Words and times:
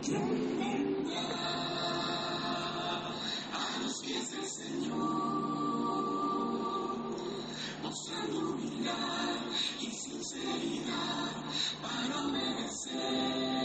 A 0.00 0.02
los 3.82 4.00
pies 4.02 4.30
del 4.30 4.46
Señor, 4.46 4.96
mostrando 7.82 8.38
humildad 8.38 9.44
y 9.78 9.90
sinceridad 9.90 11.44
para 11.82 12.16
obedecer. 12.26 13.60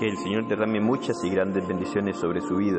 Que 0.00 0.08
el 0.08 0.16
Señor 0.16 0.48
derrame 0.48 0.80
muchas 0.80 1.22
y 1.24 1.28
grandes 1.28 1.68
bendiciones 1.68 2.16
sobre 2.16 2.40
su 2.40 2.56
vida. 2.56 2.78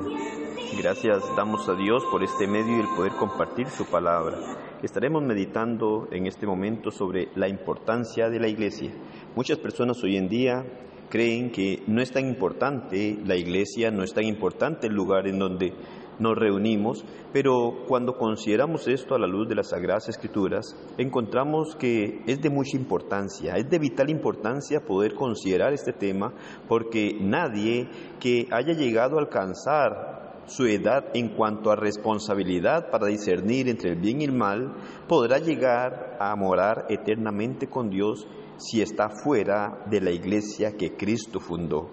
Gracias 0.82 1.22
damos 1.36 1.70
a 1.70 1.76
Dios 1.76 2.04
por 2.10 2.24
este 2.24 2.48
medio 2.48 2.78
y 2.78 2.80
el 2.80 2.88
poder 2.98 3.12
compartir 3.12 3.70
su 3.70 3.86
palabra. 3.86 4.40
Estaremos 4.82 5.22
meditando 5.22 6.08
en 6.10 6.26
este 6.26 6.48
momento 6.48 6.90
sobre 6.90 7.30
la 7.36 7.48
importancia 7.48 8.28
de 8.28 8.40
la 8.40 8.48
iglesia. 8.48 8.92
Muchas 9.36 9.60
personas 9.60 10.04
hoy 10.04 10.18
en 10.18 10.30
día 10.30 10.66
creen 11.12 11.52
que 11.52 11.84
no 11.86 12.02
es 12.02 12.12
tan 12.12 12.28
importante 12.28 13.20
la 13.26 13.36
iglesia, 13.36 13.92
no 13.92 14.04
es 14.04 14.14
tan 14.14 14.24
importante 14.24 14.88
el 14.88 14.94
lugar 14.94 15.28
en 15.28 15.38
donde 15.38 15.74
nos 16.18 16.38
reunimos, 16.38 17.04
pero 17.34 17.84
cuando 17.88 18.14
consideramos 18.14 18.88
esto 18.88 19.16
a 19.16 19.20
la 19.20 19.28
luz 19.28 19.48
de 19.50 19.56
las 19.56 19.70
Sagradas 19.70 20.08
Escrituras, 20.08 20.76
encontramos 20.98 21.76
que 21.76 22.22
es 22.28 22.42
de 22.42 22.50
mucha 22.50 22.78
importancia, 22.78 23.56
es 23.56 23.70
de 23.70 23.80
vital 23.80 24.10
importancia 24.10 24.86
poder 24.86 25.14
considerar 25.14 25.74
este 25.74 25.94
tema, 25.94 26.34
porque 26.68 27.18
nadie 27.20 27.90
que 28.20 28.48
haya 28.52 28.74
llegado 28.74 29.18
a 29.18 29.22
alcanzar 29.22 30.22
su 30.46 30.66
edad 30.66 31.06
en 31.14 31.30
cuanto 31.30 31.72
a 31.72 31.76
responsabilidad 31.76 32.90
para 32.90 33.08
discernir 33.08 33.70
entre 33.70 33.92
el 33.92 33.96
bien 33.96 34.22
y 34.22 34.26
el 34.26 34.34
mal, 34.34 34.74
podrá 35.08 35.40
llegar 35.40 36.18
a 36.20 36.36
morar 36.36 36.86
eternamente 36.90 37.68
con 37.68 37.90
Dios 37.90 38.28
si 38.62 38.82
está 38.82 39.10
fuera 39.10 39.84
de 39.90 40.02
la 40.02 40.12
iglesia 40.12 40.78
que 40.78 40.96
Cristo 40.96 41.40
fundó. 41.40 41.90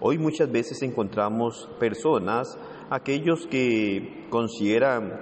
Hoy 0.00 0.18
muchas 0.18 0.50
veces 0.50 0.82
encontramos 0.82 1.68
personas 1.78 2.58
aquellos 2.90 3.46
que 3.46 4.26
consideran 4.30 5.20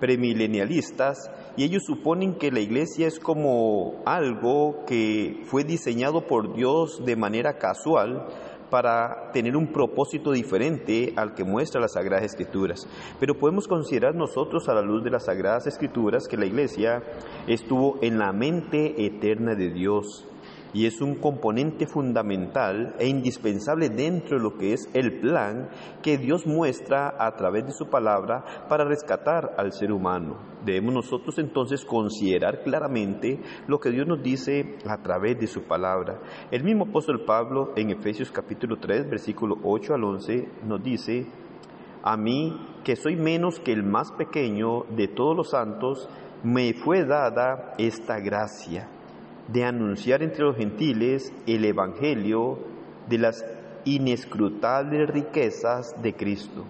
premilenialistas 0.00 1.30
y 1.56 1.64
ellos 1.64 1.84
suponen 1.86 2.34
que 2.34 2.50
la 2.50 2.60
iglesia 2.60 3.06
es 3.06 3.20
como 3.20 4.02
algo 4.04 4.84
que 4.86 5.42
fue 5.44 5.64
diseñado 5.64 6.26
por 6.26 6.54
Dios 6.54 7.04
de 7.04 7.14
manera 7.14 7.58
casual 7.58 8.26
para 8.72 9.30
tener 9.34 9.54
un 9.54 9.66
propósito 9.66 10.32
diferente 10.32 11.12
al 11.16 11.34
que 11.34 11.44
muestra 11.44 11.78
las 11.78 11.92
Sagradas 11.92 12.24
Escrituras. 12.24 12.88
Pero 13.20 13.36
podemos 13.38 13.68
considerar 13.68 14.14
nosotros 14.14 14.66
a 14.70 14.72
la 14.72 14.80
luz 14.80 15.04
de 15.04 15.10
las 15.10 15.26
Sagradas 15.26 15.66
Escrituras 15.66 16.26
que 16.26 16.38
la 16.38 16.46
iglesia 16.46 17.02
estuvo 17.46 17.98
en 18.00 18.18
la 18.18 18.32
mente 18.32 19.04
eterna 19.04 19.54
de 19.54 19.68
Dios 19.68 20.26
y 20.74 20.86
es 20.86 21.00
un 21.00 21.16
componente 21.16 21.86
fundamental 21.86 22.94
e 22.98 23.06
indispensable 23.06 23.90
dentro 23.90 24.38
de 24.38 24.42
lo 24.42 24.56
que 24.56 24.72
es 24.72 24.88
el 24.94 25.20
plan 25.20 25.68
que 26.02 26.18
Dios 26.18 26.46
muestra 26.46 27.14
a 27.18 27.34
través 27.36 27.66
de 27.66 27.72
su 27.72 27.88
palabra 27.88 28.44
para 28.68 28.84
rescatar 28.84 29.54
al 29.58 29.72
ser 29.72 29.92
humano. 29.92 30.36
Debemos 30.64 30.94
nosotros 30.94 31.38
entonces 31.38 31.84
considerar 31.84 32.62
claramente 32.62 33.40
lo 33.66 33.78
que 33.78 33.90
Dios 33.90 34.06
nos 34.06 34.22
dice 34.22 34.78
a 34.86 34.98
través 34.98 35.38
de 35.38 35.46
su 35.46 35.62
palabra. 35.62 36.20
El 36.50 36.64
mismo 36.64 36.84
apóstol 36.84 37.24
Pablo 37.24 37.72
en 37.76 37.90
Efesios 37.90 38.30
capítulo 38.30 38.78
3, 38.78 39.10
versículo 39.10 39.56
8 39.62 39.94
al 39.94 40.04
11 40.04 40.48
nos 40.66 40.82
dice, 40.82 41.26
a 42.02 42.16
mí 42.16 42.56
que 42.84 42.96
soy 42.96 43.16
menos 43.16 43.60
que 43.60 43.72
el 43.72 43.82
más 43.82 44.10
pequeño 44.12 44.84
de 44.96 45.08
todos 45.08 45.36
los 45.36 45.50
santos, 45.50 46.08
me 46.42 46.72
fue 46.74 47.04
dada 47.04 47.74
esta 47.78 48.18
gracia 48.18 48.88
de 49.48 49.64
anunciar 49.64 50.22
entre 50.22 50.44
los 50.44 50.56
gentiles 50.56 51.32
el 51.46 51.64
Evangelio 51.64 52.58
de 53.08 53.18
las 53.18 53.44
inescrutables 53.84 55.10
riquezas 55.10 55.94
de 56.02 56.14
Cristo 56.14 56.64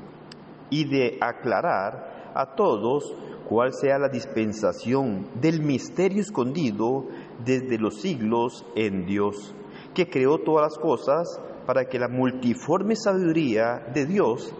y 0.70 0.88
de 0.88 1.18
aclarar 1.20 2.32
a 2.34 2.54
todos 2.54 3.14
cuál 3.48 3.72
sea 3.72 3.98
la 3.98 4.08
dispensación 4.08 5.26
del 5.40 5.60
misterio 5.60 6.22
escondido 6.22 7.04
desde 7.44 7.78
los 7.78 8.00
siglos 8.00 8.64
en 8.74 9.04
Dios, 9.04 9.54
que 9.94 10.08
creó 10.08 10.38
todas 10.38 10.72
las 10.72 10.78
cosas 10.78 11.40
para 11.66 11.84
que 11.84 11.98
la 11.98 12.08
multiforme 12.08 12.96
sabiduría 12.96 13.86
de 13.92 14.06
Dios 14.06 14.54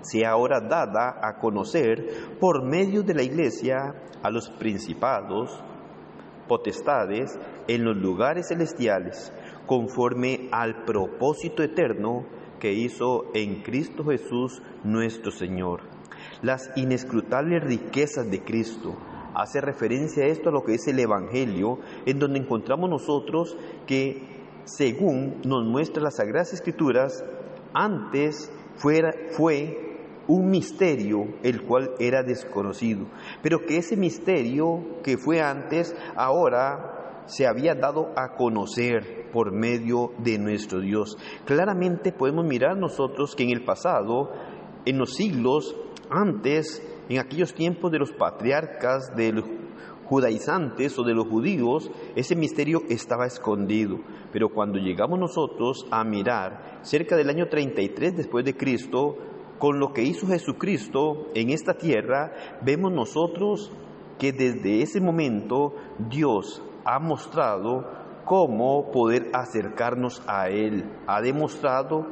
sea 0.00 0.30
ahora 0.30 0.60
dada 0.60 1.20
a 1.22 1.38
conocer 1.38 2.36
por 2.40 2.64
medio 2.64 3.02
de 3.02 3.14
la 3.14 3.22
Iglesia 3.22 3.94
a 4.22 4.30
los 4.30 4.50
principados, 4.50 5.62
potestades 6.48 7.38
en 7.68 7.84
los 7.84 7.96
lugares 7.96 8.48
celestiales, 8.48 9.32
conforme 9.66 10.48
al 10.50 10.84
propósito 10.84 11.62
eterno 11.62 12.26
que 12.60 12.72
hizo 12.72 13.24
en 13.34 13.62
Cristo 13.62 14.04
Jesús 14.04 14.62
nuestro 14.84 15.30
Señor. 15.30 15.80
Las 16.42 16.70
inescrutables 16.76 17.62
riquezas 17.64 18.30
de 18.30 18.42
Cristo. 18.42 18.96
Hace 19.34 19.60
referencia 19.60 20.24
a 20.24 20.28
esto 20.28 20.50
a 20.50 20.52
lo 20.52 20.62
que 20.62 20.74
es 20.74 20.86
el 20.86 20.98
Evangelio, 20.98 21.78
en 22.06 22.18
donde 22.18 22.38
encontramos 22.38 22.90
nosotros 22.90 23.56
que, 23.86 24.22
según 24.64 25.40
nos 25.44 25.64
muestra 25.64 26.02
las 26.02 26.16
Sagradas 26.16 26.52
Escrituras, 26.52 27.24
antes 27.72 28.52
fuera, 28.76 29.12
fue 29.30 29.91
un 30.28 30.50
misterio 30.50 31.26
el 31.42 31.62
cual 31.62 31.92
era 31.98 32.22
desconocido, 32.22 33.06
pero 33.42 33.60
que 33.66 33.78
ese 33.78 33.96
misterio 33.96 35.00
que 35.02 35.18
fue 35.18 35.40
antes 35.40 35.94
ahora 36.16 37.24
se 37.26 37.46
había 37.46 37.74
dado 37.74 38.12
a 38.16 38.34
conocer 38.34 39.30
por 39.32 39.52
medio 39.52 40.12
de 40.18 40.38
nuestro 40.38 40.80
Dios. 40.80 41.16
Claramente 41.44 42.12
podemos 42.12 42.44
mirar 42.44 42.76
nosotros 42.76 43.34
que 43.34 43.44
en 43.44 43.50
el 43.50 43.64
pasado, 43.64 44.30
en 44.84 44.98
los 44.98 45.14
siglos 45.14 45.76
antes, 46.10 46.82
en 47.08 47.18
aquellos 47.18 47.54
tiempos 47.54 47.90
de 47.90 47.98
los 47.98 48.12
patriarcas, 48.12 49.14
de 49.16 49.32
los 49.32 49.44
judaizantes 50.04 50.98
o 50.98 51.04
de 51.04 51.14
los 51.14 51.26
judíos, 51.26 51.90
ese 52.16 52.36
misterio 52.36 52.82
estaba 52.88 53.26
escondido. 53.26 53.98
Pero 54.32 54.50
cuando 54.50 54.78
llegamos 54.78 55.18
nosotros 55.18 55.86
a 55.90 56.04
mirar 56.04 56.80
cerca 56.82 57.16
del 57.16 57.30
año 57.30 57.48
33 57.48 58.16
después 58.16 58.44
de 58.44 58.56
Cristo, 58.56 59.16
con 59.62 59.78
lo 59.78 59.92
que 59.92 60.02
hizo 60.02 60.26
Jesucristo 60.26 61.28
en 61.36 61.50
esta 61.50 61.74
tierra, 61.74 62.32
vemos 62.62 62.90
nosotros 62.90 63.70
que 64.18 64.32
desde 64.32 64.82
ese 64.82 65.00
momento 65.00 65.74
Dios 66.10 66.60
ha 66.84 66.98
mostrado 66.98 67.86
cómo 68.24 68.90
poder 68.90 69.30
acercarnos 69.32 70.20
a 70.26 70.48
Él. 70.48 70.90
Ha 71.06 71.20
demostrado 71.20 72.08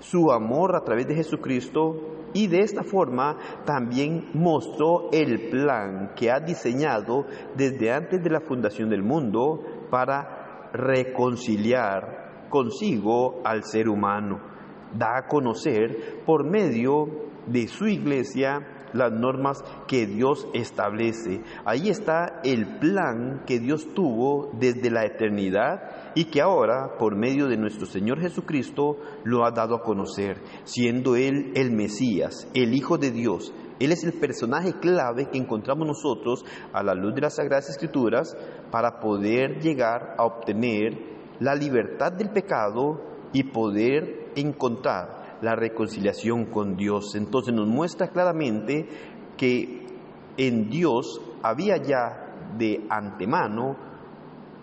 su 0.00 0.30
amor 0.30 0.76
a 0.76 0.84
través 0.84 1.08
de 1.08 1.14
Jesucristo 1.14 1.96
y 2.34 2.48
de 2.48 2.60
esta 2.60 2.82
forma 2.82 3.38
también 3.64 4.28
mostró 4.34 5.08
el 5.12 5.48
plan 5.48 6.12
que 6.14 6.30
ha 6.30 6.40
diseñado 6.40 7.24
desde 7.56 7.90
antes 7.90 8.22
de 8.22 8.28
la 8.28 8.42
fundación 8.42 8.90
del 8.90 9.02
mundo 9.02 9.62
para 9.90 10.68
reconciliar 10.74 12.48
consigo 12.50 13.40
al 13.46 13.64
ser 13.64 13.88
humano. 13.88 14.51
Da 14.94 15.18
a 15.18 15.26
conocer 15.28 16.22
por 16.26 16.44
medio 16.44 17.06
de 17.46 17.66
su 17.68 17.86
iglesia 17.86 18.82
las 18.92 19.12
normas 19.12 19.62
que 19.88 20.06
Dios 20.06 20.46
establece. 20.54 21.42
Ahí 21.64 21.88
está 21.88 22.40
el 22.44 22.78
plan 22.78 23.42
que 23.46 23.58
Dios 23.58 23.88
tuvo 23.94 24.50
desde 24.58 24.90
la 24.90 25.04
eternidad 25.04 26.12
y 26.14 26.26
que 26.26 26.42
ahora, 26.42 26.96
por 26.98 27.16
medio 27.16 27.48
de 27.48 27.56
nuestro 27.56 27.86
Señor 27.86 28.20
Jesucristo, 28.20 28.98
lo 29.24 29.44
ha 29.44 29.50
dado 29.50 29.76
a 29.76 29.82
conocer, 29.82 30.42
siendo 30.64 31.16
Él 31.16 31.52
el 31.54 31.72
Mesías, 31.72 32.48
el 32.54 32.74
Hijo 32.74 32.98
de 32.98 33.10
Dios. 33.10 33.52
Él 33.80 33.90
es 33.90 34.04
el 34.04 34.12
personaje 34.12 34.74
clave 34.74 35.28
que 35.30 35.38
encontramos 35.38 35.86
nosotros 35.86 36.44
a 36.72 36.82
la 36.82 36.94
luz 36.94 37.14
de 37.14 37.22
las 37.22 37.36
Sagradas 37.36 37.70
Escrituras 37.70 38.36
para 38.70 39.00
poder 39.00 39.60
llegar 39.60 40.14
a 40.18 40.24
obtener 40.24 41.12
la 41.40 41.54
libertad 41.54 42.12
del 42.12 42.30
pecado 42.30 43.11
y 43.32 43.44
poder 43.44 44.30
encontrar 44.36 45.38
la 45.40 45.56
reconciliación 45.56 46.46
con 46.46 46.76
Dios. 46.76 47.14
Entonces 47.14 47.54
nos 47.54 47.66
muestra 47.66 48.08
claramente 48.08 48.86
que 49.36 49.86
en 50.36 50.70
Dios 50.70 51.20
había 51.42 51.76
ya 51.76 52.54
de 52.56 52.86
antemano 52.88 53.76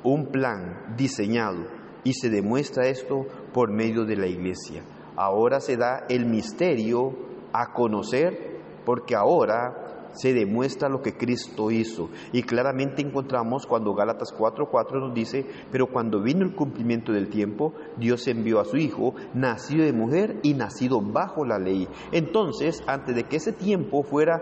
un 0.03 0.27
plan 0.27 0.95
diseñado 0.95 1.65
y 2.03 2.13
se 2.13 2.29
demuestra 2.29 2.87
esto 2.87 3.25
por 3.53 3.71
medio 3.71 4.05
de 4.05 4.15
la 4.15 4.27
iglesia. 4.27 4.83
Ahora 5.15 5.59
se 5.59 5.75
da 5.75 6.05
el 6.07 6.25
misterio 6.25 7.13
a 7.51 7.73
conocer 7.73 8.59
porque 8.85 9.15
ahora 9.15 9.98
se 10.13 10.33
demuestra 10.33 10.89
lo 10.89 11.01
que 11.01 11.15
Cristo 11.15 11.71
hizo. 11.71 12.09
Y 12.31 12.43
claramente 12.43 13.01
encontramos 13.01 13.65
cuando 13.65 13.93
Gálatas 13.93 14.33
4:4 14.37 14.99
nos 14.99 15.13
dice, 15.13 15.45
pero 15.71 15.87
cuando 15.87 16.21
vino 16.21 16.45
el 16.45 16.55
cumplimiento 16.55 17.11
del 17.11 17.29
tiempo, 17.29 17.73
Dios 17.97 18.27
envió 18.27 18.59
a 18.59 18.65
su 18.65 18.77
Hijo, 18.77 19.13
nacido 19.33 19.85
de 19.85 19.93
mujer 19.93 20.39
y 20.43 20.53
nacido 20.53 21.01
bajo 21.01 21.45
la 21.45 21.59
ley. 21.59 21.87
Entonces, 22.11 22.83
antes 22.87 23.15
de 23.15 23.23
que 23.23 23.37
ese 23.37 23.53
tiempo 23.53 24.03
fuera 24.03 24.41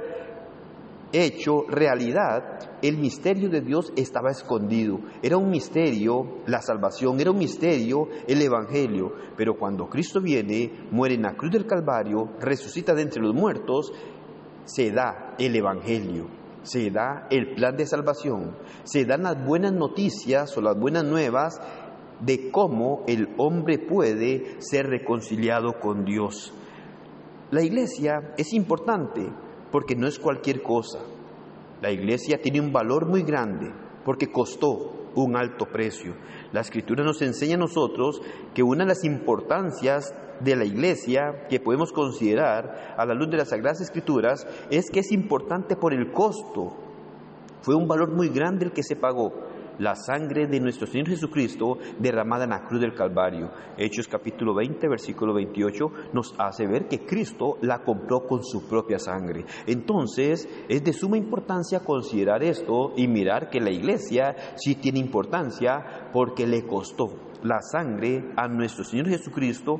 hecho 1.11 1.63
realidad, 1.69 2.59
el 2.81 2.97
misterio 2.97 3.49
de 3.49 3.61
Dios 3.61 3.93
estaba 3.95 4.31
escondido. 4.31 4.99
Era 5.21 5.37
un 5.37 5.49
misterio 5.49 6.39
la 6.45 6.61
salvación, 6.61 7.19
era 7.19 7.31
un 7.31 7.37
misterio 7.37 8.07
el 8.27 8.41
Evangelio. 8.41 9.13
Pero 9.35 9.57
cuando 9.57 9.87
Cristo 9.87 10.21
viene, 10.21 10.87
muere 10.91 11.15
en 11.15 11.23
la 11.23 11.35
cruz 11.35 11.51
del 11.51 11.65
Calvario, 11.65 12.29
resucita 12.39 12.93
de 12.93 13.03
entre 13.03 13.21
los 13.21 13.33
muertos, 13.33 13.93
se 14.67 14.91
da 14.91 15.33
el 15.39 15.55
Evangelio, 15.55 16.27
se 16.63 16.91
da 16.91 17.27
el 17.31 17.55
plan 17.55 17.75
de 17.77 17.85
salvación, 17.85 18.55
se 18.83 19.05
dan 19.05 19.23
las 19.23 19.43
buenas 19.43 19.73
noticias 19.73 20.55
o 20.57 20.61
las 20.61 20.77
buenas 20.77 21.05
nuevas 21.05 21.59
de 22.19 22.51
cómo 22.51 23.03
el 23.07 23.29
hombre 23.37 23.79
puede 23.79 24.61
ser 24.61 24.87
reconciliado 24.87 25.79
con 25.79 26.03
Dios. 26.03 26.53
La 27.51 27.63
iglesia 27.63 28.33
es 28.37 28.53
importante 28.53 29.27
porque 29.71 29.95
no 29.95 30.07
es 30.07 30.19
cualquier 30.19 30.61
cosa. 30.61 30.99
La 31.81 31.91
iglesia 31.91 32.39
tiene 32.41 32.59
un 32.59 32.73
valor 32.73 33.07
muy 33.07 33.23
grande 33.23 33.71
porque 34.07 34.31
costó 34.31 35.11
un 35.15 35.35
alto 35.35 35.65
precio. 35.65 36.15
La 36.53 36.61
escritura 36.61 37.03
nos 37.03 37.21
enseña 37.21 37.55
a 37.55 37.59
nosotros 37.59 38.21
que 38.55 38.63
una 38.63 38.85
de 38.85 38.87
las 38.87 39.03
importancias 39.03 40.15
de 40.39 40.55
la 40.55 40.63
iglesia 40.63 41.45
que 41.49 41.59
podemos 41.59 41.91
considerar 41.91 42.95
a 42.97 43.05
la 43.05 43.13
luz 43.13 43.29
de 43.29 43.35
las 43.35 43.49
Sagradas 43.49 43.81
Escrituras 43.81 44.47
es 44.69 44.89
que 44.89 45.01
es 45.01 45.11
importante 45.11 45.75
por 45.75 45.93
el 45.93 46.13
costo. 46.13 46.73
Fue 47.63 47.75
un 47.75 47.85
valor 47.85 48.15
muy 48.15 48.29
grande 48.29 48.63
el 48.63 48.71
que 48.71 48.81
se 48.81 48.95
pagó. 48.95 49.33
La 49.79 49.93
sangre 49.93 50.47
de 50.47 50.59
nuestro 50.59 50.87
Señor 50.87 51.09
Jesucristo 51.09 51.77
derramada 51.99 52.45
en 52.45 52.49
la 52.49 52.65
cruz 52.65 52.81
del 52.81 52.95
Calvario. 52.95 53.51
Hechos 53.77 54.07
capítulo 54.07 54.55
20, 54.55 54.87
versículo 54.87 55.35
28 55.35 55.91
nos 56.13 56.33
hace 56.39 56.65
ver 56.65 56.87
que 56.87 57.05
Cristo 57.05 57.57
la 57.61 57.83
compró 57.83 58.21
con 58.27 58.43
su 58.43 58.67
propia 58.67 58.97
sangre. 58.97 59.45
Entonces 59.67 60.49
es 60.67 60.83
de 60.83 60.93
suma 60.93 61.17
importancia 61.17 61.81
considerar 61.81 62.43
esto 62.43 62.93
y 62.95 63.07
mirar 63.07 63.49
que 63.51 63.59
la 63.59 63.69
iglesia 63.69 64.35
sí 64.55 64.75
tiene 64.75 64.97
importancia 64.97 66.09
porque 66.11 66.47
le 66.47 66.65
costó 66.65 67.09
la 67.43 67.61
sangre 67.61 68.31
a 68.35 68.47
nuestro 68.47 68.83
Señor 68.83 69.09
Jesucristo 69.09 69.79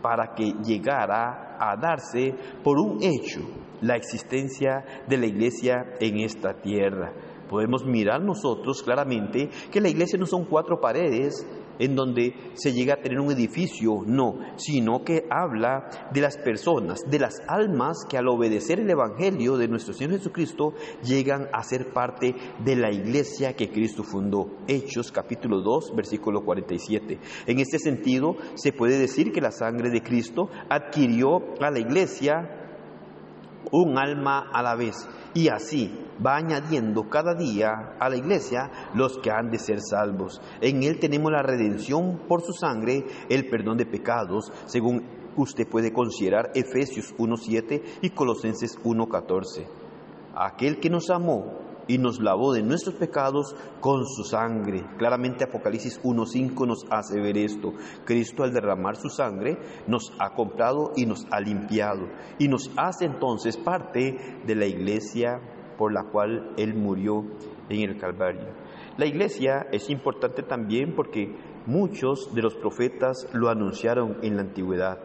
para 0.00 0.32
que 0.34 0.54
llegara 0.64 1.56
a 1.58 1.76
darse 1.76 2.34
por 2.62 2.78
un 2.78 3.02
hecho 3.02 3.40
la 3.80 3.96
existencia 3.96 4.84
de 5.08 5.16
la 5.16 5.26
iglesia 5.26 5.94
en 6.00 6.20
esta 6.20 6.54
tierra. 6.54 7.12
Podemos 7.48 7.84
mirar 7.84 8.22
nosotros 8.22 8.82
claramente 8.82 9.50
que 9.70 9.80
la 9.80 9.88
iglesia 9.88 10.18
no 10.18 10.26
son 10.26 10.44
cuatro 10.44 10.80
paredes 10.80 11.46
en 11.78 11.94
donde 11.94 12.34
se 12.54 12.72
llega 12.72 12.94
a 12.94 13.00
tener 13.00 13.20
un 13.20 13.32
edificio, 13.32 14.02
no, 14.06 14.38
sino 14.56 15.04
que 15.04 15.26
habla 15.30 16.08
de 16.12 16.20
las 16.20 16.36
personas, 16.36 17.00
de 17.08 17.18
las 17.18 17.40
almas 17.46 18.04
que 18.08 18.18
al 18.18 18.28
obedecer 18.28 18.80
el 18.80 18.90
Evangelio 18.90 19.56
de 19.56 19.68
nuestro 19.68 19.94
Señor 19.94 20.18
Jesucristo 20.18 20.74
llegan 21.04 21.48
a 21.52 21.62
ser 21.62 21.92
parte 21.92 22.34
de 22.64 22.76
la 22.76 22.90
iglesia 22.90 23.54
que 23.54 23.70
Cristo 23.70 24.02
fundó. 24.02 24.48
Hechos 24.66 25.12
capítulo 25.12 25.60
2, 25.60 25.94
versículo 25.94 26.44
47. 26.44 27.18
En 27.46 27.58
este 27.60 27.78
sentido, 27.78 28.36
se 28.54 28.72
puede 28.72 28.98
decir 28.98 29.32
que 29.32 29.40
la 29.40 29.52
sangre 29.52 29.90
de 29.90 30.02
Cristo 30.02 30.48
adquirió 30.68 31.54
a 31.60 31.70
la 31.70 31.78
iglesia 31.78 32.57
un 33.72 33.98
alma 33.98 34.50
a 34.52 34.62
la 34.62 34.74
vez 34.74 35.08
y 35.34 35.48
así 35.48 35.92
va 36.24 36.36
añadiendo 36.36 37.08
cada 37.08 37.34
día 37.34 37.96
a 37.98 38.08
la 38.08 38.16
iglesia 38.16 38.70
los 38.94 39.18
que 39.18 39.30
han 39.30 39.50
de 39.50 39.58
ser 39.58 39.80
salvos. 39.80 40.40
En 40.60 40.82
Él 40.82 40.98
tenemos 40.98 41.30
la 41.30 41.42
redención 41.42 42.22
por 42.28 42.42
su 42.42 42.52
sangre, 42.52 43.04
el 43.28 43.48
perdón 43.48 43.76
de 43.76 43.86
pecados, 43.86 44.52
según 44.66 45.04
usted 45.36 45.68
puede 45.68 45.92
considerar 45.92 46.50
Efesios 46.54 47.14
1.7 47.16 47.82
y 48.02 48.10
Colosenses 48.10 48.78
1.14. 48.82 49.66
Aquel 50.34 50.80
que 50.80 50.90
nos 50.90 51.10
amó 51.10 51.67
y 51.88 51.98
nos 51.98 52.20
lavó 52.20 52.52
de 52.52 52.62
nuestros 52.62 52.94
pecados 52.94 53.56
con 53.80 54.06
su 54.06 54.22
sangre. 54.22 54.84
Claramente 54.98 55.44
Apocalipsis 55.44 56.00
1.5 56.02 56.66
nos 56.66 56.86
hace 56.90 57.20
ver 57.20 57.36
esto. 57.38 57.72
Cristo 58.04 58.44
al 58.44 58.52
derramar 58.52 58.96
su 58.96 59.08
sangre 59.08 59.58
nos 59.88 60.12
ha 60.20 60.34
comprado 60.34 60.92
y 60.94 61.06
nos 61.06 61.26
ha 61.30 61.40
limpiado 61.40 62.06
y 62.38 62.46
nos 62.46 62.70
hace 62.76 63.06
entonces 63.06 63.56
parte 63.56 64.40
de 64.46 64.54
la 64.54 64.66
iglesia 64.66 65.40
por 65.76 65.92
la 65.92 66.04
cual 66.04 66.52
Él 66.56 66.74
murió 66.74 67.24
en 67.68 67.88
el 67.88 67.98
Calvario. 67.98 68.48
La 68.96 69.06
iglesia 69.06 69.68
es 69.72 69.88
importante 69.90 70.42
también 70.42 70.94
porque 70.94 71.34
muchos 71.66 72.34
de 72.34 72.42
los 72.42 72.54
profetas 72.56 73.28
lo 73.32 73.48
anunciaron 73.48 74.18
en 74.22 74.36
la 74.36 74.42
antigüedad. 74.42 74.98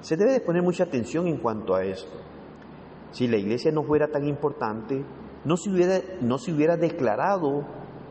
Se 0.00 0.16
debe 0.16 0.32
de 0.32 0.40
poner 0.40 0.62
mucha 0.62 0.84
atención 0.84 1.26
en 1.26 1.38
cuanto 1.38 1.74
a 1.74 1.84
esto. 1.84 2.18
Si 3.12 3.28
la 3.28 3.36
iglesia 3.36 3.70
no 3.72 3.82
fuera 3.84 4.08
tan 4.08 4.26
importante, 4.26 5.04
no 5.44 5.56
se 5.56 5.70
hubiera, 5.70 6.00
no 6.20 6.38
se 6.38 6.52
hubiera 6.52 6.76
declarado 6.76 7.66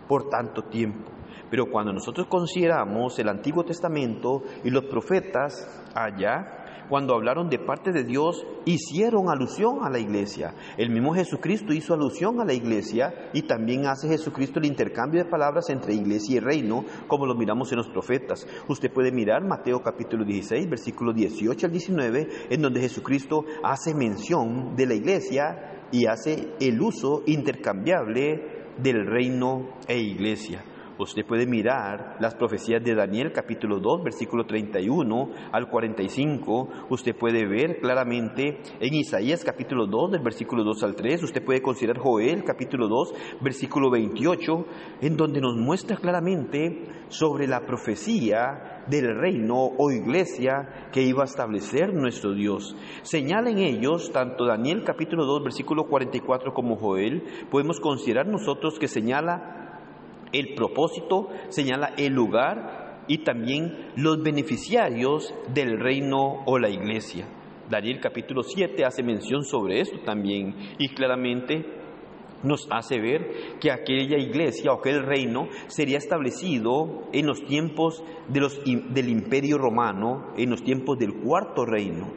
por 0.08 0.30
tanto 0.30 0.64
tiempo. 0.64 1.10
Pero 1.50 1.70
cuando 1.70 1.92
nosotros 1.92 2.28
consideramos 2.28 3.20
el 3.20 3.28
Antiguo 3.28 3.66
Testamento 3.66 4.42
y 4.64 4.70
los 4.70 4.86
profetas 4.86 5.68
allá, 5.94 6.62
cuando 6.92 7.14
hablaron 7.16 7.50
de 7.50 7.58
parte 7.58 7.94
de 7.94 8.04
Dios, 8.04 8.46
hicieron 8.66 9.30
alusión 9.30 9.80
a 9.82 9.90
la 9.90 10.00
iglesia. 10.00 10.54
El 10.78 10.90
mismo 10.90 11.14
Jesucristo 11.14 11.72
hizo 11.72 11.94
alusión 11.94 12.42
a 12.42 12.46
la 12.46 12.52
iglesia 12.52 13.30
y 13.32 13.44
también 13.44 13.86
hace 13.86 14.10
Jesucristo 14.10 14.60
el 14.60 14.66
intercambio 14.66 15.24
de 15.24 15.30
palabras 15.30 15.70
entre 15.70 15.94
iglesia 15.94 16.36
y 16.36 16.40
reino, 16.42 16.84
como 17.08 17.26
lo 17.26 17.36
miramos 17.36 17.72
en 17.72 17.78
los 17.78 17.88
profetas. 17.88 18.46
Usted 18.68 18.92
puede 18.92 19.14
mirar 19.14 19.42
Mateo 19.42 19.82
capítulo 19.82 20.26
16, 20.26 20.70
versículos 20.70 21.16
18 21.16 21.66
al 21.66 21.72
19, 21.72 22.28
en 22.50 22.62
donde 22.62 22.82
Jesucristo 22.82 23.46
hace 23.64 23.96
mención 23.96 24.76
de 24.76 24.86
la 24.86 24.94
iglesia 24.94 25.81
y 25.92 26.06
hace 26.06 26.50
el 26.60 26.82
uso 26.82 27.24
intercambiable 27.26 28.42
del 28.78 29.06
reino 29.06 29.78
e 29.88 29.98
iglesia. 29.98 30.64
Usted 31.02 31.26
puede 31.26 31.48
mirar 31.48 32.18
las 32.20 32.36
profecías 32.36 32.84
de 32.84 32.94
Daniel 32.94 33.32
capítulo 33.32 33.80
2, 33.80 34.04
versículo 34.04 34.46
31 34.46 35.32
al 35.52 35.68
45. 35.68 36.70
Usted 36.92 37.16
puede 37.16 37.48
ver 37.48 37.80
claramente 37.80 38.62
en 38.80 38.94
Isaías 38.94 39.44
capítulo 39.44 39.88
2, 39.88 40.12
del 40.12 40.22
versículo 40.22 40.64
2 40.64 40.84
al 40.84 40.96
3. 40.96 41.24
Usted 41.24 41.44
puede 41.44 41.64
considerar 41.64 41.98
Joel 41.98 42.44
capítulo 42.44 42.88
2, 42.88 43.14
versículo 43.42 43.90
28, 43.90 44.66
en 45.02 45.18
donde 45.18 45.42
nos 45.42 45.56
muestra 45.56 45.98
claramente 45.98 46.86
sobre 47.08 47.48
la 47.48 47.66
profecía 47.66 48.84
del 48.88 49.16
reino 49.20 49.56
o 49.56 49.90
iglesia 49.90 50.90
que 50.92 51.02
iba 51.02 51.24
a 51.24 51.26
establecer 51.26 51.96
nuestro 51.96 52.36
Dios. 52.36 52.76
Señala 53.02 53.50
en 53.50 53.58
ellos, 53.58 54.12
tanto 54.12 54.46
Daniel 54.46 54.84
capítulo 54.84 55.26
2, 55.26 55.46
versículo 55.46 55.86
44 55.86 56.54
como 56.54 56.76
Joel, 56.76 57.24
podemos 57.50 57.80
considerar 57.80 58.28
nosotros 58.28 58.78
que 58.78 58.88
señala 58.88 59.71
el 60.32 60.54
propósito, 60.56 61.30
señala 61.50 61.94
el 61.98 62.14
lugar 62.14 63.04
y 63.08 63.20
también 63.20 63.92
los 63.96 64.22
beneficiarios 64.22 65.34
del 65.54 65.80
reino 65.80 66.44
o 66.46 66.58
la 66.60 66.70
iglesia. 66.70 67.28
Daniel 67.70 68.00
capítulo 68.02 68.44
7 68.44 68.84
hace 68.86 69.04
mención 69.04 69.44
sobre 69.44 69.80
esto 69.80 70.00
también 70.06 70.56
y 70.78 70.90
claramente 70.90 71.66
nos 72.44 72.68
hace 72.72 73.00
ver 73.00 73.60
que 73.60 73.72
aquella 73.72 74.18
iglesia 74.18 74.72
o 74.72 74.80
aquel 74.80 75.04
reino 75.04 75.48
sería 75.68 75.98
establecido 75.98 77.04
en 77.14 77.28
los 77.28 77.46
tiempos 77.46 78.04
de 78.28 78.40
los, 78.40 78.62
del 78.64 79.10
imperio 79.10 79.58
romano, 79.58 80.34
en 80.38 80.50
los 80.50 80.64
tiempos 80.64 80.98
del 80.98 81.14
cuarto 81.14 81.66
reino. 81.66 82.12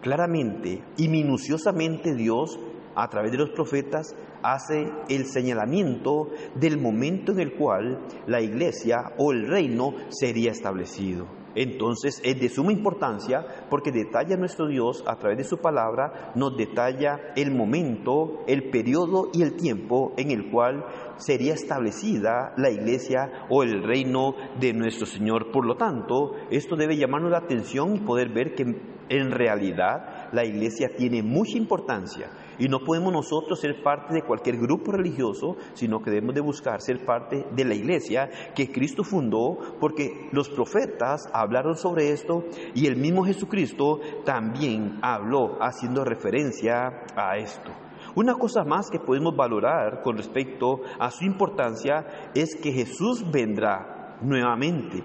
Claramente 0.00 0.82
y 0.96 1.08
minuciosamente 1.08 2.14
Dios, 2.14 2.58
a 2.94 3.08
través 3.08 3.32
de 3.32 3.38
los 3.38 3.50
profetas, 3.50 4.16
hace 4.42 4.90
el 5.08 5.26
señalamiento 5.26 6.28
del 6.54 6.78
momento 6.78 7.32
en 7.32 7.40
el 7.40 7.54
cual 7.54 7.98
la 8.26 8.40
iglesia 8.40 9.12
o 9.18 9.32
el 9.32 9.46
reino 9.48 9.94
sería 10.08 10.50
establecido. 10.50 11.40
Entonces 11.54 12.20
es 12.24 12.40
de 12.40 12.48
suma 12.48 12.72
importancia 12.72 13.44
porque 13.68 13.90
detalla 13.90 14.36
nuestro 14.36 14.68
Dios 14.68 15.02
a 15.06 15.16
través 15.16 15.38
de 15.38 15.44
su 15.44 15.58
palabra, 15.58 16.32
nos 16.36 16.56
detalla 16.56 17.32
el 17.34 17.50
momento, 17.50 18.44
el 18.46 18.70
periodo 18.70 19.30
y 19.32 19.42
el 19.42 19.56
tiempo 19.56 20.12
en 20.16 20.30
el 20.30 20.50
cual 20.50 20.84
sería 21.16 21.54
establecida 21.54 22.54
la 22.56 22.70
iglesia 22.70 23.46
o 23.48 23.64
el 23.64 23.82
reino 23.82 24.34
de 24.60 24.72
nuestro 24.72 25.06
Señor. 25.06 25.50
Por 25.50 25.66
lo 25.66 25.76
tanto, 25.76 26.34
esto 26.50 26.76
debe 26.76 26.96
llamarnos 26.96 27.32
la 27.32 27.38
atención 27.38 27.96
y 27.96 28.00
poder 28.00 28.28
ver 28.28 28.54
que 28.54 28.62
en 29.08 29.30
realidad 29.32 30.28
la 30.32 30.44
iglesia 30.44 30.90
tiene 30.96 31.22
mucha 31.22 31.58
importancia 31.58 32.30
y 32.60 32.68
no 32.68 32.80
podemos 32.80 33.12
nosotros 33.12 33.58
ser 33.58 33.82
parte 33.82 34.14
de 34.14 34.22
cualquier 34.22 34.58
grupo 34.58 34.92
religioso, 34.92 35.56
sino 35.72 36.00
que 36.00 36.10
debemos 36.10 36.34
de 36.34 36.42
buscar 36.42 36.80
ser 36.82 37.04
parte 37.04 37.46
de 37.50 37.64
la 37.64 37.74
iglesia 37.74 38.28
que 38.54 38.70
Cristo 38.70 39.02
fundó, 39.02 39.58
porque 39.80 40.28
los 40.30 40.50
profetas 40.50 41.28
hablaron 41.32 41.74
sobre 41.76 42.12
esto 42.12 42.44
y 42.74 42.86
el 42.86 42.96
mismo 42.96 43.24
Jesucristo 43.24 44.00
también 44.24 44.98
habló 45.02 45.56
haciendo 45.60 46.04
referencia 46.04 47.04
a 47.16 47.38
esto. 47.38 47.70
Una 48.14 48.34
cosa 48.34 48.64
más 48.64 48.90
que 48.90 48.98
podemos 48.98 49.34
valorar 49.34 50.02
con 50.02 50.16
respecto 50.16 50.80
a 50.98 51.10
su 51.10 51.24
importancia 51.24 52.30
es 52.34 52.56
que 52.56 52.72
Jesús 52.72 53.24
vendrá 53.30 54.18
nuevamente 54.20 55.02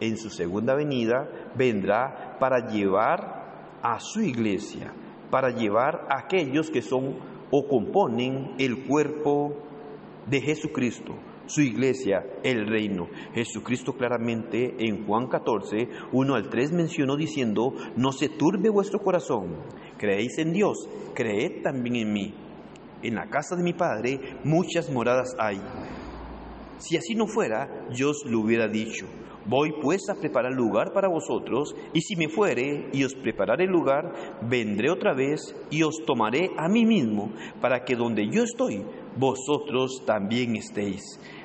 en 0.00 0.16
su 0.16 0.30
segunda 0.30 0.74
venida, 0.74 1.28
vendrá 1.56 2.36
para 2.38 2.68
llevar 2.68 3.80
a 3.82 3.98
su 3.98 4.20
iglesia 4.20 4.92
para 5.32 5.48
llevar 5.48 6.06
a 6.10 6.18
aquellos 6.18 6.70
que 6.70 6.82
son 6.82 7.16
o 7.50 7.66
componen 7.66 8.52
el 8.58 8.84
cuerpo 8.84 9.56
de 10.26 10.42
Jesucristo, 10.42 11.14
su 11.46 11.62
iglesia, 11.62 12.22
el 12.42 12.66
reino. 12.66 13.08
Jesucristo 13.32 13.94
claramente 13.94 14.74
en 14.78 15.06
Juan 15.06 15.28
14, 15.28 15.88
1 16.12 16.34
al 16.34 16.50
3 16.50 16.72
mencionó 16.72 17.16
diciendo, 17.16 17.72
no 17.96 18.12
se 18.12 18.28
turbe 18.28 18.68
vuestro 18.68 19.00
corazón, 19.00 19.56
creéis 19.96 20.36
en 20.36 20.52
Dios, 20.52 20.86
creed 21.14 21.62
también 21.62 21.96
en 21.96 22.12
mí. 22.12 22.34
En 23.02 23.14
la 23.14 23.30
casa 23.30 23.56
de 23.56 23.62
mi 23.62 23.72
Padre 23.72 24.20
muchas 24.44 24.90
moradas 24.90 25.34
hay. 25.38 25.62
Si 26.76 26.98
así 26.98 27.14
no 27.14 27.26
fuera, 27.26 27.88
yo 27.90 28.10
os 28.10 28.22
lo 28.26 28.40
hubiera 28.40 28.68
dicho 28.68 29.06
Voy 29.44 29.72
pues 29.82 30.08
a 30.08 30.14
preparar 30.14 30.52
lugar 30.52 30.92
para 30.92 31.08
vosotros, 31.08 31.74
y 31.92 32.00
si 32.00 32.16
me 32.16 32.28
fuere 32.28 32.88
y 32.92 33.04
os 33.04 33.14
prepararé 33.14 33.66
lugar, 33.66 34.38
vendré 34.48 34.90
otra 34.90 35.14
vez 35.14 35.54
y 35.70 35.82
os 35.82 35.96
tomaré 36.06 36.50
a 36.56 36.68
mí 36.68 36.84
mismo, 36.84 37.30
para 37.60 37.84
que 37.84 37.96
donde 37.96 38.28
yo 38.28 38.44
estoy, 38.44 38.84
vosotros 39.16 40.02
también 40.06 40.56
estéis. 40.56 41.02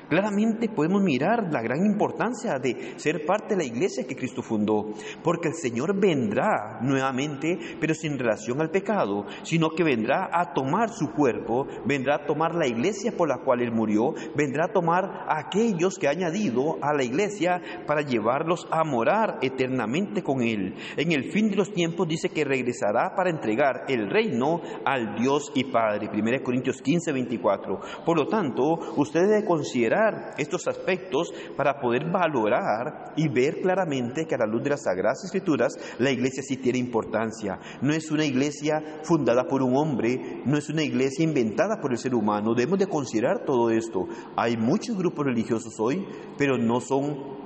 Claramente 0.08 0.70
podemos 0.70 1.02
mirar 1.02 1.52
la 1.52 1.60
gran 1.60 1.84
importancia 1.84 2.58
de 2.58 2.94
ser 2.96 3.26
parte 3.26 3.54
de 3.54 3.58
la 3.62 3.64
iglesia 3.64 4.06
que 4.06 4.16
Cristo 4.16 4.42
fundó, 4.42 4.94
porque 5.22 5.48
el 5.48 5.54
Señor 5.54 5.94
vendrá 6.00 6.78
nuevamente, 6.80 7.58
pero 7.78 7.92
sin 7.92 8.18
relación 8.18 8.60
al 8.62 8.70
pecado, 8.70 9.26
sino 9.42 9.68
que 9.70 9.84
vendrá 9.84 10.30
a 10.32 10.54
tomar 10.54 10.88
su 10.88 11.12
cuerpo, 11.12 11.66
vendrá 11.84 12.16
a 12.16 12.26
tomar 12.26 12.54
la 12.54 12.66
iglesia 12.66 13.12
por 13.12 13.28
la 13.28 13.38
cual 13.44 13.60
Él 13.60 13.70
murió, 13.70 14.14
vendrá 14.34 14.66
a 14.66 14.72
tomar 14.72 15.04
a 15.04 15.40
aquellos 15.40 15.98
que 15.98 16.08
ha 16.08 16.12
añadido 16.12 16.78
a 16.80 16.94
la 16.94 17.04
iglesia 17.04 17.60
para 17.86 18.00
llevarlos 18.00 18.66
a 18.70 18.84
morar 18.84 19.38
eternamente 19.42 20.22
con 20.22 20.40
Él. 20.40 20.74
En 20.96 21.12
el 21.12 21.30
fin 21.32 21.50
de 21.50 21.56
los 21.56 21.72
tiempos 21.74 22.08
dice 22.08 22.30
que 22.30 22.44
regresará 22.44 23.14
para 23.14 23.28
entregar 23.28 23.84
el 23.88 24.08
reino 24.08 24.62
al 24.86 25.16
Dios 25.16 25.52
y 25.54 25.64
Padre. 25.64 26.08
1 26.10 26.42
Corintios 26.42 26.80
15, 26.80 27.12
24. 27.12 27.80
Por 28.06 28.16
lo 28.16 28.26
tanto, 28.26 28.64
usted 28.96 29.28
debe 29.28 29.44
considerar 29.44 29.97
estos 30.36 30.66
aspectos 30.68 31.32
para 31.56 31.80
poder 31.80 32.10
valorar 32.10 33.12
y 33.16 33.28
ver 33.28 33.60
claramente 33.60 34.26
que 34.26 34.34
a 34.34 34.38
la 34.38 34.46
luz 34.46 34.62
de 34.62 34.70
las 34.70 34.82
Sagradas 34.82 35.24
Escrituras 35.24 35.74
la 35.98 36.10
iglesia 36.10 36.42
sí 36.42 36.56
tiene 36.56 36.78
importancia. 36.78 37.58
No 37.82 37.92
es 37.92 38.10
una 38.10 38.24
iglesia 38.24 39.00
fundada 39.02 39.44
por 39.44 39.62
un 39.62 39.76
hombre, 39.76 40.42
no 40.44 40.56
es 40.56 40.68
una 40.68 40.82
iglesia 40.82 41.24
inventada 41.24 41.80
por 41.80 41.92
el 41.92 41.98
ser 41.98 42.14
humano. 42.14 42.54
Debemos 42.54 42.78
de 42.78 42.86
considerar 42.86 43.44
todo 43.44 43.70
esto. 43.70 44.06
Hay 44.36 44.56
muchos 44.56 44.96
grupos 44.96 45.26
religiosos 45.26 45.74
hoy, 45.78 46.06
pero 46.36 46.56
no 46.58 46.80
son 46.80 47.38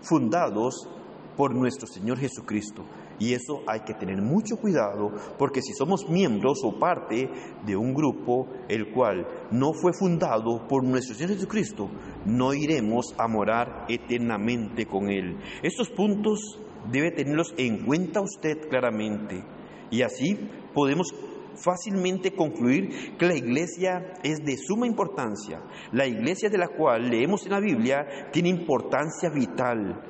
fundados 0.00 0.88
por 1.36 1.54
nuestro 1.54 1.86
Señor 1.86 2.18
Jesucristo. 2.18 2.84
Y 3.18 3.34
eso 3.34 3.62
hay 3.66 3.80
que 3.80 3.94
tener 3.94 4.20
mucho 4.20 4.56
cuidado 4.56 5.10
porque 5.38 5.62
si 5.62 5.72
somos 5.74 6.08
miembros 6.08 6.58
o 6.64 6.78
parte 6.78 7.28
de 7.64 7.76
un 7.76 7.94
grupo 7.94 8.48
el 8.68 8.92
cual 8.92 9.26
no 9.50 9.72
fue 9.72 9.92
fundado 9.92 10.66
por 10.66 10.84
nuestro 10.84 11.14
Señor 11.14 11.34
Jesucristo, 11.34 11.88
no 12.26 12.54
iremos 12.54 13.14
a 13.18 13.28
morar 13.28 13.86
eternamente 13.88 14.86
con 14.86 15.10
Él. 15.10 15.38
Estos 15.62 15.90
puntos 15.90 16.58
debe 16.90 17.12
tenerlos 17.12 17.54
en 17.56 17.84
cuenta 17.84 18.20
usted 18.20 18.68
claramente. 18.68 19.44
Y 19.90 20.02
así 20.02 20.36
podemos 20.74 21.12
fácilmente 21.54 22.34
concluir 22.34 23.16
que 23.18 23.26
la 23.26 23.36
iglesia 23.36 24.14
es 24.22 24.38
de 24.44 24.56
suma 24.56 24.86
importancia. 24.86 25.60
La 25.92 26.06
iglesia 26.06 26.48
de 26.48 26.58
la 26.58 26.68
cual 26.68 27.10
leemos 27.10 27.44
en 27.44 27.52
la 27.52 27.60
Biblia 27.60 28.30
tiene 28.32 28.48
importancia 28.48 29.30
vital. 29.30 30.00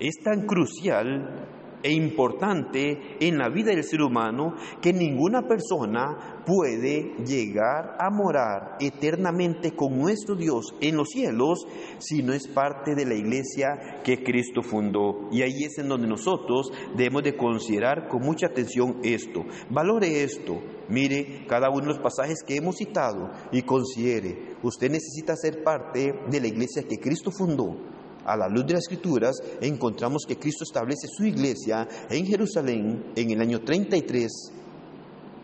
Es 0.00 0.16
tan 0.24 0.46
crucial 0.46 1.46
e 1.82 1.92
importante 1.92 3.16
en 3.20 3.36
la 3.36 3.50
vida 3.50 3.70
del 3.70 3.84
ser 3.84 4.00
humano 4.00 4.54
que 4.80 4.94
ninguna 4.94 5.46
persona 5.46 6.42
puede 6.46 7.14
llegar 7.26 7.96
a 7.98 8.10
morar 8.10 8.76
eternamente 8.80 9.72
con 9.72 9.98
nuestro 9.98 10.34
Dios 10.36 10.74
en 10.80 10.96
los 10.96 11.08
cielos 11.10 11.66
si 11.98 12.22
no 12.22 12.32
es 12.32 12.48
parte 12.48 12.94
de 12.94 13.04
la 13.04 13.14
iglesia 13.14 14.00
que 14.02 14.22
Cristo 14.22 14.62
fundó. 14.62 15.28
Y 15.30 15.42
ahí 15.42 15.64
es 15.64 15.78
en 15.78 15.88
donde 15.88 16.08
nosotros 16.08 16.72
debemos 16.96 17.22
de 17.22 17.36
considerar 17.36 18.08
con 18.08 18.22
mucha 18.22 18.46
atención 18.46 18.96
esto. 19.02 19.44
Valore 19.68 20.22
esto. 20.22 20.62
Mire 20.88 21.44
cada 21.46 21.68
uno 21.68 21.82
de 21.82 21.86
los 21.88 21.98
pasajes 21.98 22.42
que 22.42 22.56
hemos 22.56 22.76
citado 22.76 23.30
y 23.52 23.62
considere, 23.62 24.56
usted 24.62 24.90
necesita 24.90 25.36
ser 25.36 25.62
parte 25.62 26.14
de 26.28 26.40
la 26.40 26.48
iglesia 26.48 26.82
que 26.82 26.98
Cristo 26.98 27.30
fundó 27.30 27.76
a 28.24 28.36
la 28.36 28.48
luz 28.48 28.66
de 28.66 28.74
las 28.74 28.82
escrituras, 28.82 29.36
encontramos 29.60 30.24
que 30.26 30.36
Cristo 30.36 30.64
establece 30.64 31.08
su 31.08 31.24
iglesia 31.24 31.86
en 32.08 32.26
Jerusalén 32.26 33.12
en 33.14 33.30
el 33.30 33.40
año 33.40 33.60
33 33.60 34.52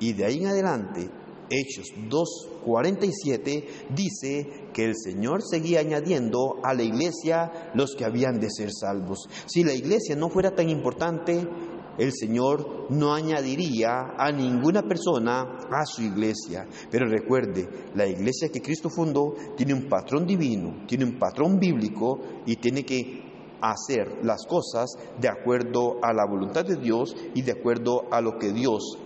y 0.00 0.12
de 0.12 0.25
ahí 0.25 0.38
en 0.38 0.47
adelante, 0.47 1.11
Hechos 1.49 1.92
2.47 2.09 3.64
dice 3.95 4.68
que 4.73 4.85
el 4.85 4.95
Señor 4.97 5.42
seguía 5.42 5.80
añadiendo 5.80 6.56
a 6.62 6.75
la 6.75 6.83
iglesia 6.83 7.71
los 7.75 7.95
que 7.95 8.04
habían 8.04 8.40
de 8.40 8.50
ser 8.50 8.71
salvos. 8.73 9.28
Si 9.47 9.62
la 9.62 9.73
iglesia 9.73 10.16
no 10.16 10.28
fuera 10.28 10.54
tan 10.54 10.68
importante, 10.68 11.47
el 11.98 12.12
Señor 12.12 12.86
no 12.90 13.14
añadiría 13.14 14.14
a 14.18 14.30
ninguna 14.30 14.82
persona 14.82 15.66
a 15.70 15.84
su 15.86 16.02
iglesia. 16.02 16.66
Pero 16.90 17.06
recuerde, 17.06 17.68
la 17.94 18.06
iglesia 18.06 18.48
que 18.48 18.60
Cristo 18.60 18.88
fundó 18.90 19.34
tiene 19.56 19.74
un 19.74 19.88
patrón 19.88 20.26
divino, 20.26 20.86
tiene 20.86 21.04
un 21.04 21.18
patrón 21.18 21.58
bíblico 21.58 22.20
y 22.46 22.56
tiene 22.56 22.84
que 22.84 23.22
hacer 23.60 24.18
las 24.22 24.46
cosas 24.46 24.90
de 25.18 25.28
acuerdo 25.28 25.96
a 26.02 26.12
la 26.12 26.26
voluntad 26.26 26.64
de 26.64 26.76
Dios 26.76 27.14
y 27.34 27.42
de 27.42 27.52
acuerdo 27.52 28.02
a 28.10 28.20
lo 28.20 28.38
que 28.38 28.52
Dios 28.52 28.98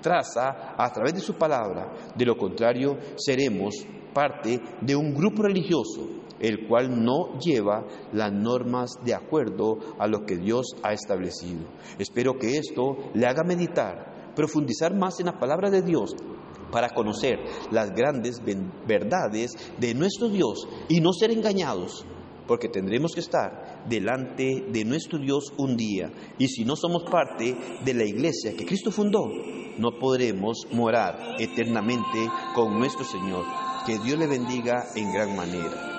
traza 0.00 0.74
a 0.76 0.92
través 0.92 1.14
de 1.14 1.20
su 1.20 1.34
palabra. 1.34 1.92
De 2.16 2.24
lo 2.24 2.36
contrario, 2.36 2.96
seremos 3.16 3.74
parte 4.14 4.60
de 4.80 4.96
un 4.96 5.14
grupo 5.14 5.42
religioso 5.42 6.17
el 6.40 6.66
cual 6.66 7.04
no 7.04 7.38
lleva 7.38 7.86
las 8.12 8.32
normas 8.32 8.90
de 9.04 9.14
acuerdo 9.14 9.78
a 9.98 10.06
lo 10.06 10.24
que 10.24 10.36
Dios 10.36 10.76
ha 10.82 10.92
establecido. 10.92 11.64
Espero 11.98 12.38
que 12.38 12.58
esto 12.58 12.96
le 13.14 13.26
haga 13.26 13.44
meditar, 13.44 14.32
profundizar 14.34 14.94
más 14.94 15.18
en 15.20 15.26
la 15.26 15.38
palabra 15.38 15.70
de 15.70 15.82
Dios 15.82 16.14
para 16.70 16.90
conocer 16.90 17.38
las 17.70 17.90
grandes 17.92 18.42
verdades 18.86 19.52
de 19.78 19.94
nuestro 19.94 20.28
Dios 20.28 20.66
y 20.88 21.00
no 21.00 21.12
ser 21.12 21.30
engañados, 21.30 22.04
porque 22.46 22.68
tendremos 22.68 23.12
que 23.12 23.20
estar 23.20 23.84
delante 23.88 24.64
de 24.70 24.84
nuestro 24.84 25.18
Dios 25.18 25.52
un 25.56 25.76
día. 25.76 26.10
Y 26.38 26.48
si 26.48 26.64
no 26.64 26.76
somos 26.76 27.04
parte 27.04 27.56
de 27.84 27.94
la 27.94 28.04
iglesia 28.04 28.54
que 28.56 28.66
Cristo 28.66 28.90
fundó, 28.90 29.28
no 29.78 29.98
podremos 29.98 30.66
morar 30.72 31.36
eternamente 31.38 32.28
con 32.54 32.78
nuestro 32.78 33.04
Señor. 33.04 33.44
Que 33.86 33.98
Dios 33.98 34.18
le 34.18 34.26
bendiga 34.26 34.86
en 34.94 35.12
gran 35.12 35.36
manera. 35.36 35.97